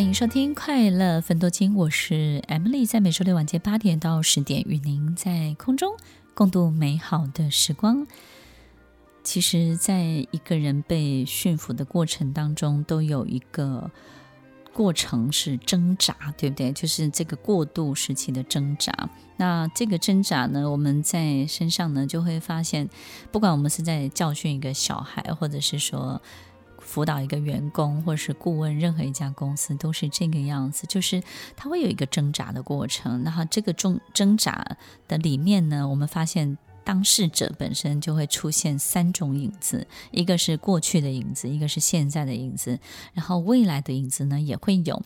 [0.00, 5.94] 欢迎收听《快乐分多金》，我是 Emily，在每周六晚间八点到十点，与您在空中
[6.32, 8.06] 共度美好的时光。
[9.22, 13.90] 其实，在一个人被驯服的过程当中，都有一个
[14.72, 16.72] 过程是挣扎，对不对？
[16.72, 19.10] 就是这个过渡时期的挣扎。
[19.36, 22.88] 那这个挣扎呢，我们在身上呢，就会发现，
[23.30, 26.22] 不管我们是在教训一个小孩，或者是说，
[26.90, 31.22] 辅导一个员工，或是顾问任何一家公司，都是这个样子，就是
[31.54, 33.22] 他会有一个挣扎的过程。
[33.22, 34.76] 那这个中挣扎
[35.06, 42.80] 的里面呢，我们发现当事者本身就会出现三种影子：一个是过去的影子，一个是现在的影子，
[43.14, 45.00] 然后未来的影子呢也会有。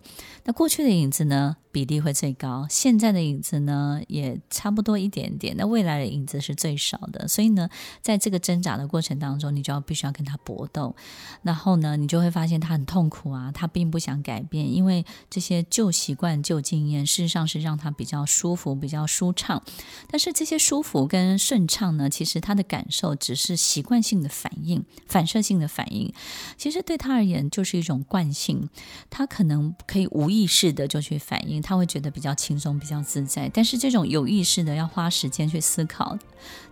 [0.45, 7.27] 那过去的影子呢，比例会最高，现在的影子呢也差不多一点点，那未来的影子是最少的。
[7.27, 7.69] 所以呢，
[8.01, 10.95] 在这个挣扎的过程当中，你就要必须要跟他搏斗，
[11.43, 19.61] 然后呢，你就会发现他很痛苦啊，他并不想改变，因为这些旧习惯、旧经验，事实上是让他比较舒服、比较舒畅。
[20.07, 26.15] 但是这些舒服跟顺畅呢，其实他的感受只是习惯性的反应、反射性的反应，
[26.57, 28.69] 其实对他而言就是一种惯性，
[29.11, 31.64] 他可能可以无意识的就去反应。
[31.65, 36.19] 他会觉得比较轻松、比较自在，但是这种有意识的要花时间去思考，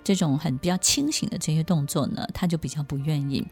[0.05, 3.43] 这种很比较清醒的这些动作呢，他就比较不愿意。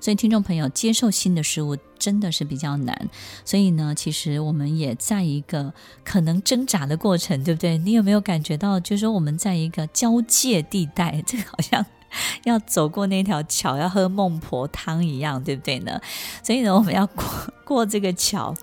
[0.00, 3.10] 所以，听众朋友接受新的事物真的是比较难。
[3.44, 7.76] 所以呢，其实我们也在一个可能挣扎的过程，对不对？
[7.76, 11.84] 你有没有感觉到，就是说我们在一个交界地带，这个好像。
[12.44, 16.00] 要走过那条桥，要喝孟婆汤一样，对不对呢？
[16.42, 17.24] 所以呢，我们要过
[17.64, 18.54] 过这个桥。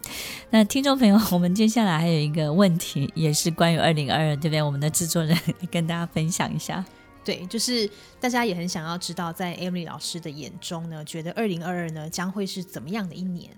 [0.49, 4.61] 那听众朋友，我们接下来还有一个问题，也是关于二零二二，对不对？
[4.61, 5.37] 我们的制作人
[5.71, 6.83] 跟大家分享一下。
[7.25, 13.49] 对，就是大家也很想要知道，在 Emily 老师的眼中呢，觉得二零二二呢将会是怎么样的一年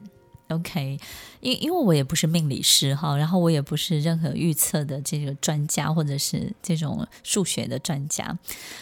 [0.49, 0.99] ？OK，
[1.41, 8.38] 因因为我也不是命理师哈，然后我也不是任何预测的这个专家，或者是这种数学的专家。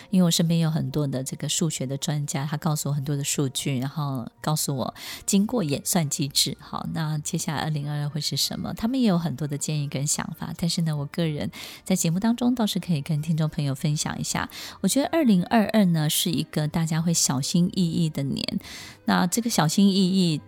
[0.09, 4.93] 因为我身边有很多的这个数学的专家，他告诉我很多的数据，然后告诉我
[5.25, 8.73] 经过演算机制，好，那接下来二零二二会是什么？
[8.73, 10.53] 他们也有很多的建议跟想法。
[10.57, 11.49] 但是呢，我个人
[11.85, 14.49] 在节目当中倒是可以跟听众朋友分享一下，
[14.81, 18.59] 我觉得二零二二呢是一个大家会小心翼翼的年。
[19.05, 20.41] 那这个小心翼翼。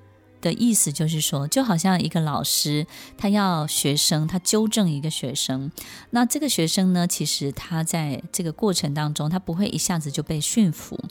[0.45, 2.85] 的意思就是说，就好像一个老师，
[3.17, 5.71] 他要学生，他纠正一个学生，
[6.11, 11.03] 那这个学生呢，其实他在这个过程当中，他不会一下子就被驯服，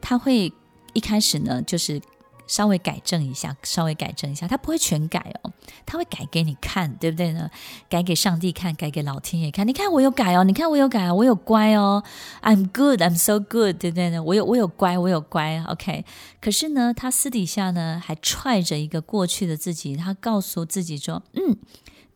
[0.00, 0.52] 他会
[0.92, 2.00] 一开始呢，就是。
[2.48, 5.52] 稍微改正一下，稍微改正一下，他不会全改哦，
[5.86, 7.48] 他会改给你看，对不对呢？
[7.88, 9.68] 改给上帝看，改给老天爷看。
[9.68, 12.02] 你看我有改哦，你看我有改哦，我有乖哦
[12.42, 14.20] ，I'm good, I'm so good，对不对呢？
[14.20, 16.04] 我有我有乖，我有乖，OK。
[16.40, 21.56] 可是呢，他私底下呢还踹着一个过去的自己，他告诉自己说，嗯。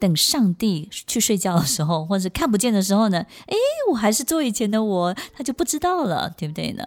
[0.02, 3.56] 等上帝去睡觉的时候， 或者看不见的时候呢，诶，
[3.92, 6.84] 我还是做以前的我，他就不知道了，对不对呢？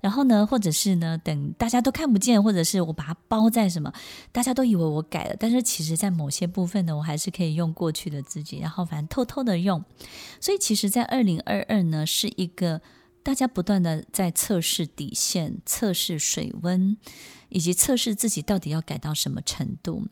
[0.00, 3.92] 然后呢，或者是呢，等大家都看不见，或者是我把它包在什么，
[4.30, 9.84] 大家都以为我改了，但是其实在某些部分呢，我还是可以用过去的自己，然后反正偷偷的用。
[10.40, 12.80] 所以其实，在二零二二呢，是一个
[13.22, 16.96] 大家不断的在测试底线、测试水温，
[17.48, 20.06] 以及测试自己到底要改到什么程度。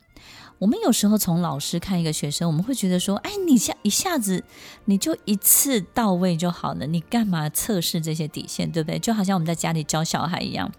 [0.59, 4.43] 我们有时候从老师看一个学生，我们会觉得说：“哎，你下一下子
[4.85, 10.71] 你就一次到位就好了，你干嘛测试这些底线，对不对？”就好像我们在家里教小孩一样，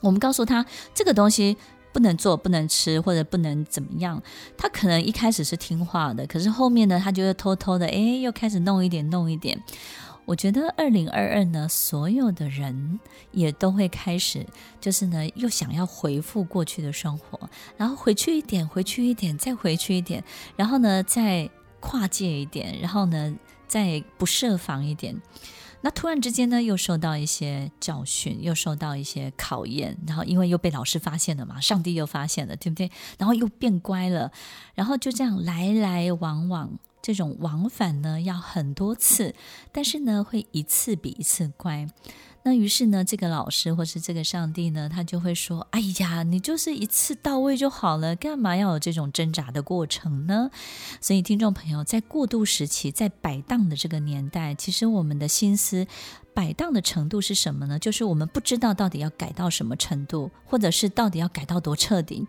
[0.00, 0.64] 我们告诉他
[0.94, 1.56] 这个东西
[1.92, 4.20] 不能做、不能吃或者不能怎么样，
[4.56, 9.62] 他可能一开始是听话的，可是后面呢，他就会偷偷的，哎，又开始弄一点、弄一点。
[10.26, 13.00] 我觉得二零二二呢，所有的人
[13.32, 14.46] 也都会开始，
[14.80, 20.22] 就是呢，又想要回复过去的生活，然后回去一点，回去一点，再回去一点，
[20.56, 21.50] 然后呢，再
[21.80, 23.34] 跨界一点，然后呢，
[23.66, 25.20] 再不设防一点。
[25.82, 32.90] 那突然之间呢，又受到一些教训，又受到一些考验，然后因为又被老师发现了嘛，上帝又发现了，对不对？
[33.18, 34.30] 然后又变乖了，
[34.74, 36.78] 然后就这样来来往往。
[37.02, 39.34] 这种往返呢，要很多次，
[39.72, 41.88] 但是呢，会一次比一次乖。
[42.42, 50.50] 那于是呢，这个老师或是这个上帝呢，他就会说：“哎呀，你就是一次到位就好了，干嘛要有这种挣扎的过程呢？”
[51.02, 55.86] 所以，听众朋友，在过渡时期，在摆荡的这个年代，其实我们的心思
[56.32, 57.78] 摆荡的程度是什么呢？
[57.78, 62.26] 就是我们不知道到底要改到什么程度，或者是到底要改到多彻底。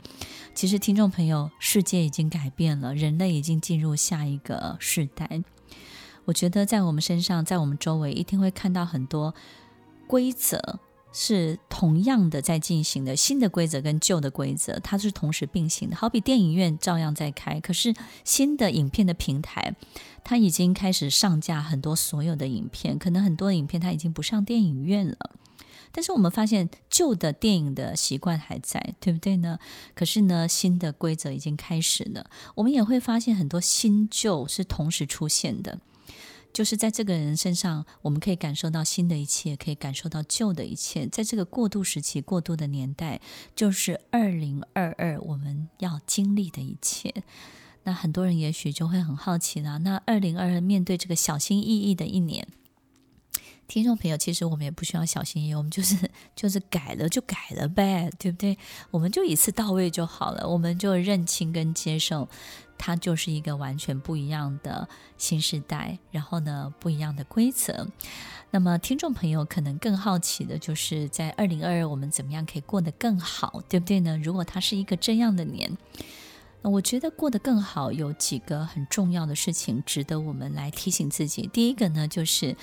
[0.53, 5.41] 其实，听众朋友，世界已经改变了，人类已经进入下一个时代。
[6.25, 9.33] 我觉得，在我们身上，在我们周围，一定会看到很多。
[10.11, 10.81] 规则
[11.13, 15.95] 是同样的在进行的，新的规则跟旧的规则，它是同时并行的。
[15.95, 17.93] 好比电影院照样在开，可是
[18.25, 19.73] 新的影片的平台，
[20.21, 25.31] 它已经开始上架很多所有的影片，可能很多影片它已经不上电影院了。
[25.93, 29.59] 但是我们发现旧的电影的习惯还在，对不对呢？
[29.95, 32.29] 可是呢，新的规则已经开始了。
[32.55, 35.79] 我们也会发现很多新旧是同时出现的。
[36.53, 41.07] 就是在这个人身上，我们可以感受到新的一切，可以感受到旧的一切。
[41.07, 43.21] 在这个过渡时期、过渡的年代，
[43.55, 47.13] 就是二零二二我们要经历的一切。
[47.83, 52.47] 那很多人也许就会很好奇了：那二零二二面对这个小心翼翼的一年，
[53.71, 55.95] 听众朋友，其实我们也不需要小心翼翼，我们就是
[56.35, 58.57] 就是改了就改了呗，对不对？
[58.89, 62.27] 我们就一次到位就好了，我们就认清跟接受。
[62.77, 67.87] 它就是一个完全不一样的新时代，然后呢，不一样的规则。
[68.49, 74.17] 那么，听众朋友可能更好奇的就是，在二零二二我们怎么样可以过得更好，对不对呢？
[74.21, 75.77] 如果它是一个这样的年，
[76.61, 81.49] 那我觉得过得更好有几个很重要的事情值得我们来提醒自己。
[81.53, 82.57] 第一个呢，就是。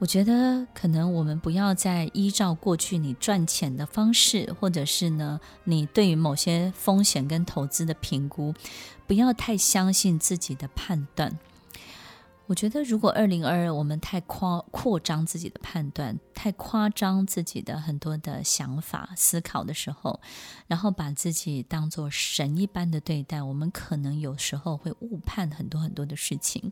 [0.00, 8.52] 我觉得可能我们不要再依照过去你赚钱的方式，或者是呢，你对于某些风险跟投资的评估，
[9.06, 11.38] 不要太相信自己的判断。
[12.46, 20.20] 我觉得如果二零二二我们太夸扩张自己的判断，太夸张自己的很多的想法思考的时候，
[20.66, 26.70] 然后把自己当做神一般的对待，我们可能有时候会误判很多很多的事情。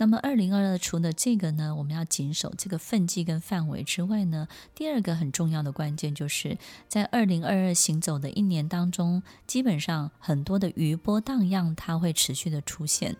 [0.00, 6.56] 那么，二零二二除了这个呢，我们要谨守这个分际跟范围之外呢，第二个很重要的关键就是
[6.88, 13.14] 在二零二二行走的一年当中，基本上很多的余波荡漾，它会持续的出现。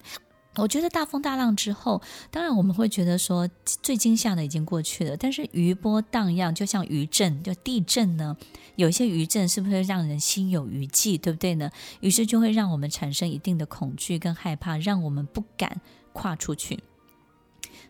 [0.57, 2.01] 我觉得大风大浪之后，
[2.31, 8.35] 当然我们会觉得说最惊吓的已经过去了，但是余波荡漾，就像余震，就地震呢，
[8.77, 11.71] 有些余震是不是让人心有余悸，对不对呢？
[12.01, 15.83] 于是就会让我们产生一定的恐惧跟害怕，让我们不敢。
[16.13, 16.83] 跨出去，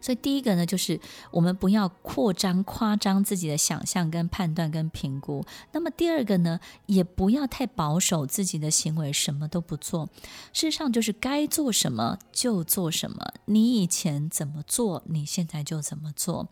[0.00, 1.00] 所以第一个呢，就是
[1.31, 5.44] 我们不要扩张、夸张自己的想象、跟判断、跟评估。
[5.72, 10.08] 那么第二个呢，也不要太保守自己的行为，什么都不做。
[10.52, 13.34] 事实上，就是该做什么就做什么。
[13.44, 16.49] 你以前怎么做，你现在就怎么做。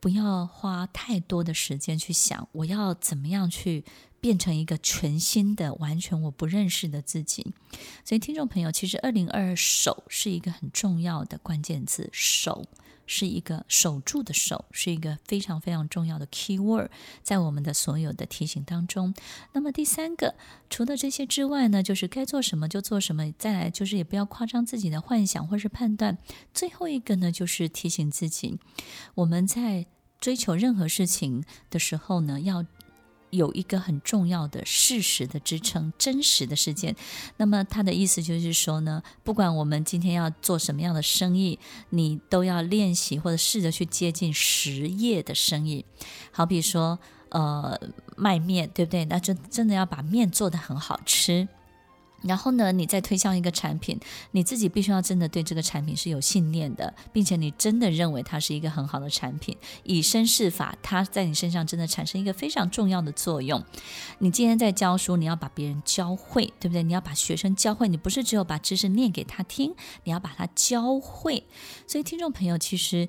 [0.00, 3.84] 不要花太多的时间去想，我要怎么样去。
[4.20, 7.54] 变成一个全新的、完全我不认识的自己。
[8.04, 12.66] 所以，听众朋友，其实二零二二守是一个很重要的关键字，守
[13.06, 16.90] 是一个守住的守，是一个非常非常重要的 key word，
[17.22, 19.14] 在我们的所有的提醒当中。
[19.52, 20.34] 那么第三个，
[20.68, 23.32] 除了这些之外呢，就是该做什么就做什么。
[23.38, 26.18] 再来就是也不要夸张自己的幻想或是判断。
[26.52, 28.58] 最后一个呢，就是提醒自己，
[29.14, 29.86] 我们在
[30.20, 32.66] 追求任何事情的时候呢，要。
[33.30, 36.94] 有一个很重要的事实的支撑，真实的事件。
[37.36, 41.58] 那么他的意思就是说呢，不管我们今天要做什么样的生意，
[41.90, 45.84] 你都要练习或者试着去接近实业的生意。
[46.30, 46.98] 好比说，
[47.30, 47.78] 呃，
[48.16, 49.04] 卖面，对不对？
[49.04, 51.48] 那就真的要把面做得很好吃。
[52.22, 53.98] 然后呢，你再推销一个产品，
[54.32, 63.64] 你自己必须要真的对这个产品是有信念的，并且你真的认为它是一个很好的产品，以身试法，它在你身上真的产生一个非常重要的作用。
[64.18, 66.82] 你今天在教书，你要把别人教会，对不对？
[66.82, 71.44] 你要把学生教会，你不是只有把知识念给他听，你要把他教会。
[71.86, 73.08] 所以，听众朋友，其实。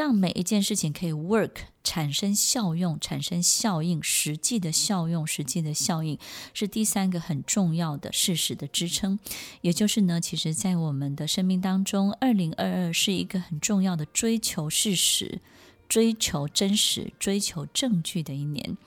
[0.00, 1.50] 让每一件事情可以 work，
[1.84, 6.18] 产生效用，产生效应，实际的效用，实际的效应
[6.54, 9.18] 是第三个很重要的事实的支撑。
[9.60, 15.42] 也就是呢，其实，在我们的生命当中，二零二二是一个很重要的追求事实、
[15.86, 18.78] 追求真实、追求证据的一年。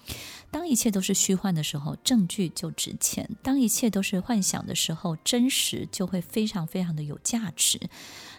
[0.49, 7.79] 当一切都是虚幻的时候，证据就值钱；当一切都是幻想的时候，真实就会非常非常的有价值。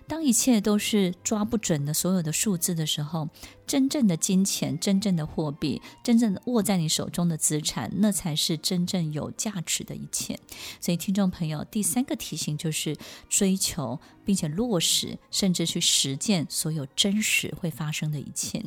[0.06, 3.28] 当一切都是抓不准的所有的数字的时候，
[3.66, 10.38] 真正的金钱、真正的货币、真正的握在你手中的资产，那才是真正有价值的一切。
[10.80, 12.96] 所以，听众朋友，第三个提醒就是
[13.28, 18.62] 追求并且落实，甚至去实践所有真实会发生的一切。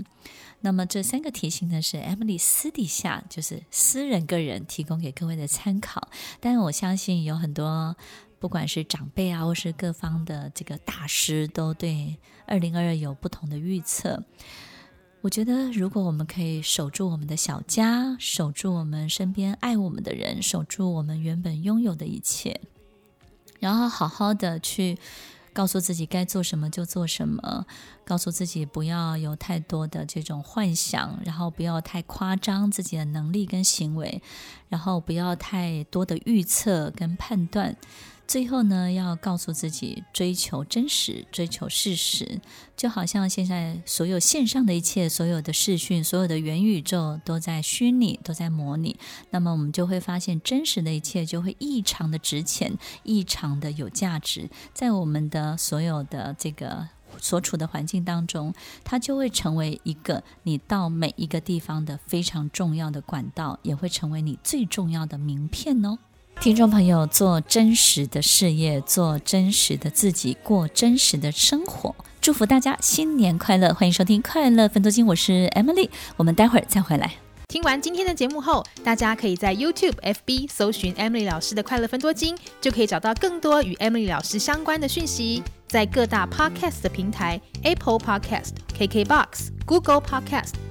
[0.61, 6.09] 那么，这三个提醒呢，是 Emily 私底下就是私人个人提供给各位的参考。
[6.39, 7.95] 但我相信有很多。
[8.39, 14.23] 不管是长辈啊，或是各方的这个大师，都对二零二二有不同的预测。
[15.21, 22.61] 我觉得，如果我们可以守住我们的小家，守住我们身边爱我们的人，守住我们原本拥有的一切，
[23.59, 24.97] 然后好好的去
[25.51, 27.65] 告诉自己该做什么就做什么，
[28.05, 34.21] 告诉自己不要有太多的这种幻想，然后不要太夸张自己的能力跟行为，
[34.69, 37.75] 然后不要太多的预测跟判断。
[38.27, 42.41] 最后呢，要告诉自己追求真实，追求事实，
[42.75, 48.99] 就好像现在所有线上的一切，所有的视讯，所有的元宇宙都在虚拟，都在模拟。
[49.29, 54.49] 那么我们就会发现，真实的一切就会异常的值钱，异常的有价值。
[54.73, 56.89] 在我们的所有的这个
[57.21, 58.53] 所处的环境当中，
[58.83, 65.97] 它就会成为一个你到每一个地方的非常重要的管道，也会成为你最重要的名片哦。
[66.39, 71.93] 听众朋友，做真实的事业，做真实的自己，过真实的生活。
[72.21, 73.73] 祝福大家新年快乐！
[73.73, 77.15] 欢迎收听《快乐分多金》，我是 Emily，我们待会儿再回来。
[77.47, 85.43] 听完今天的节目后，大家可以在 YouTube、FB 搜寻 Emily 老师的《快乐分多金》，就可以找到更多与 Emily 老师相关的讯息。
[85.67, 90.53] 在各大 Podcast 的平台，Apple Podcast、KKBox、Google Podcast、